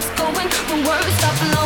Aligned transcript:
stops 0.00 0.20
going, 0.20 0.48
the 0.68 0.88
words 0.88 1.14
stop 1.14 1.34
flowing. 1.34 1.57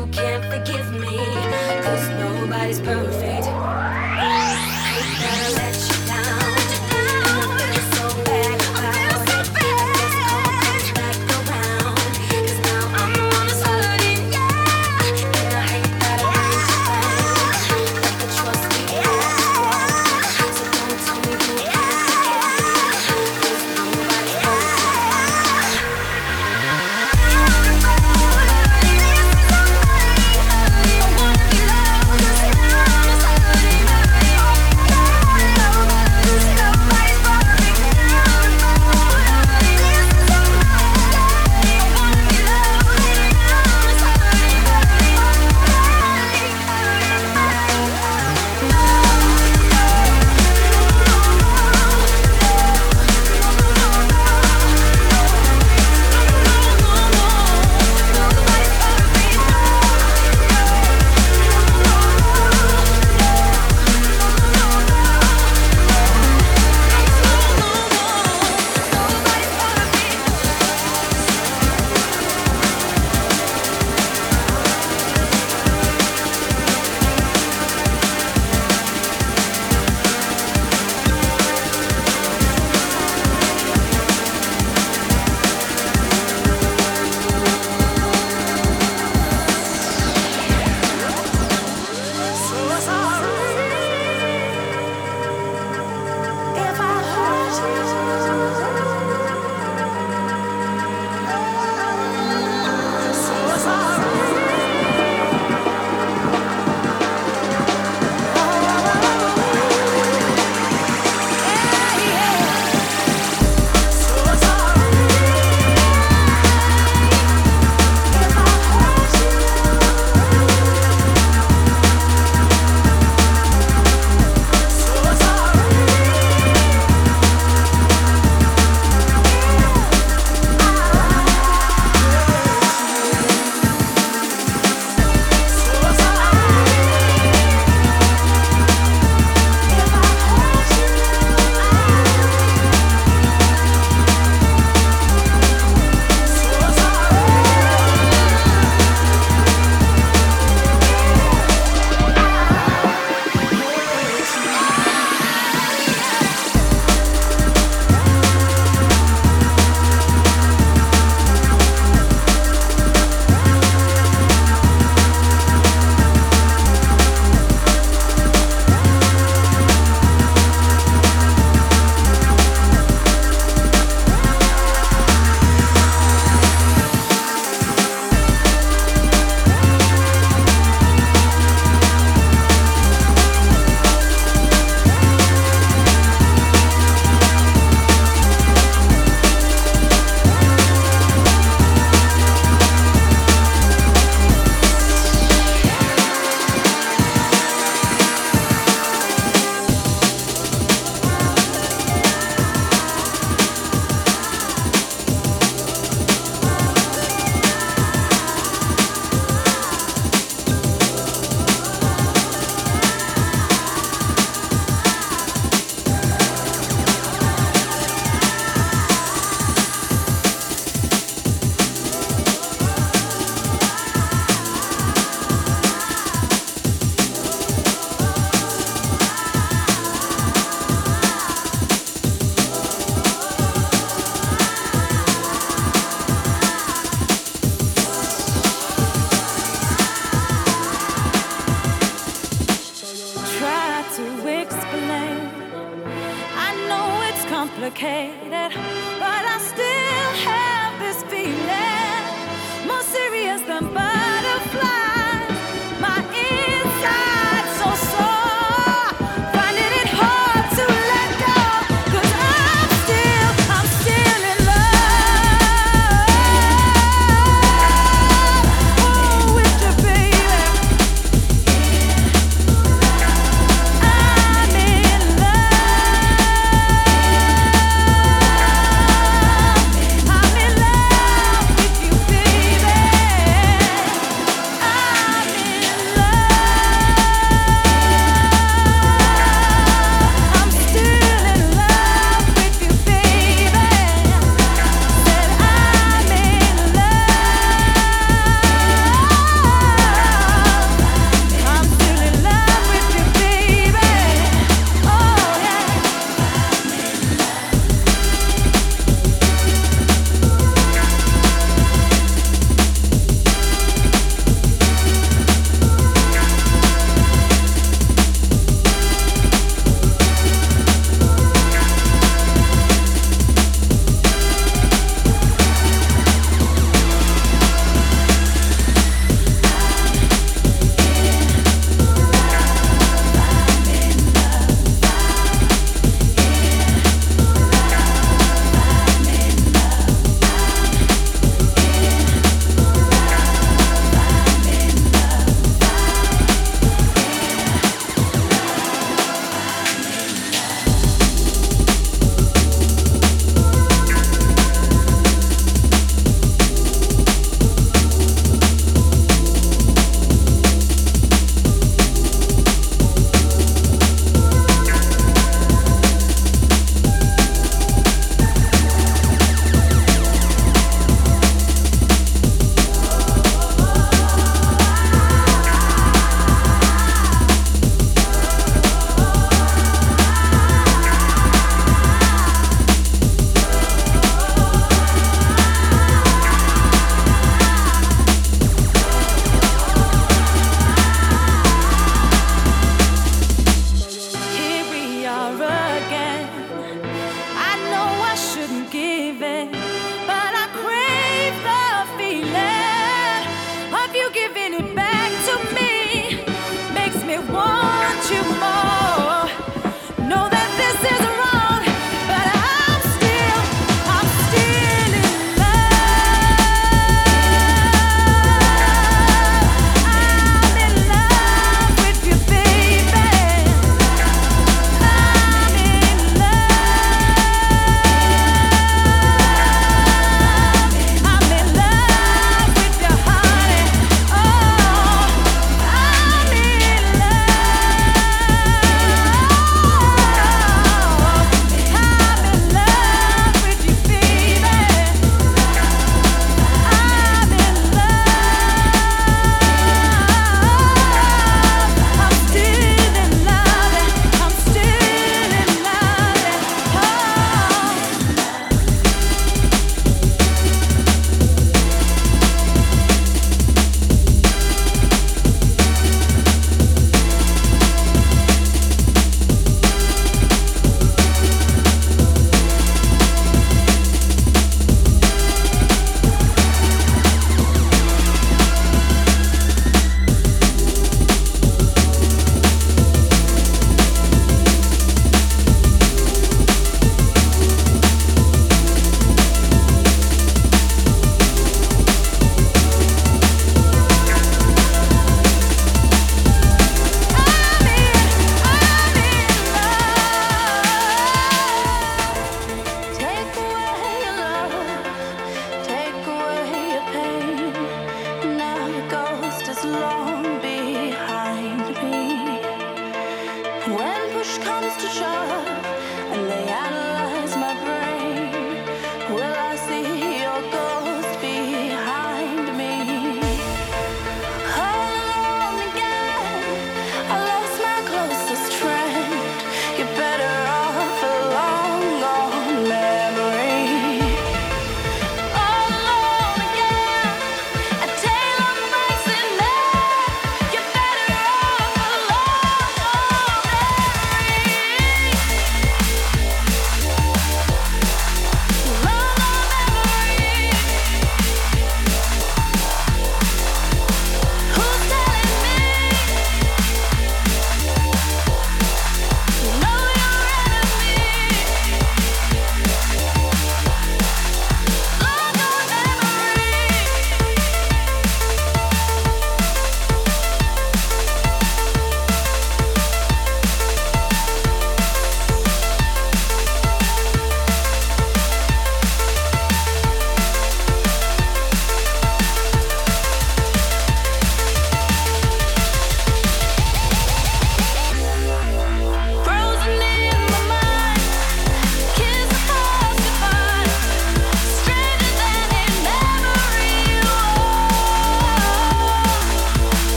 you 0.00 0.06
can't 0.06 0.44
forget. 0.44 0.79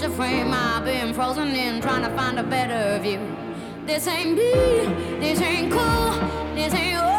Broken 0.00 0.16
picture 0.16 0.22
frame, 0.22 0.52
I've 0.52 0.84
been 0.84 1.12
frozen 1.12 1.48
in, 1.48 1.82
trying 1.82 2.02
to 2.02 2.10
find 2.16 2.38
a 2.38 2.42
better 2.42 2.98
view. 3.02 3.20
This 3.84 4.06
ain't 4.06 4.34
me, 4.34 4.52
this 5.20 5.40
ain't 5.42 5.70
cool, 5.70 6.54
this 6.54 6.72
ain't 6.72 7.09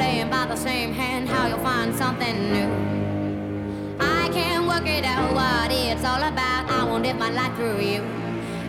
playing 0.00 0.30
by 0.30 0.46
the 0.46 0.56
same 0.56 0.94
hand, 0.94 1.28
how 1.28 1.46
you'll 1.46 1.58
find 1.58 1.94
something 1.94 2.36
new. 2.54 2.70
I 4.00 4.30
can't 4.32 4.66
work 4.66 4.86
it 4.86 5.04
out 5.04 5.34
what 5.34 5.70
it's 5.70 6.04
all 6.10 6.22
about. 6.32 6.62
I 6.70 6.84
won't 6.84 7.02
live 7.04 7.18
my 7.18 7.30
life 7.30 7.54
through 7.56 7.80
you. 7.80 8.00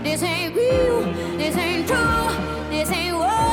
This 0.04 0.22
ain't 0.24 0.54
real, 0.54 1.04
this 1.38 1.56
ain't 1.56 1.88
true, 1.88 2.28
this 2.70 2.92
ain't 2.92 3.16
what 3.16 3.51